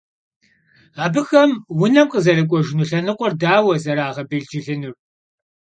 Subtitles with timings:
[1.03, 4.95] Abıxem vunem khızerık'uejjınu lhenıkhuer daue zerağebêlcılınur?